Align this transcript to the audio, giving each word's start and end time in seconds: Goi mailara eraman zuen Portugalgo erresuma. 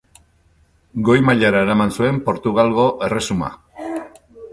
Goi 1.09 1.17
mailara 1.27 1.61
eraman 1.65 1.93
zuen 1.97 2.17
Portugalgo 2.29 2.87
erresuma. 3.09 3.51